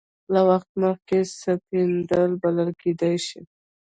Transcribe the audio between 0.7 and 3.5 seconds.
مخکې سپینېدل بلل کېدای شي.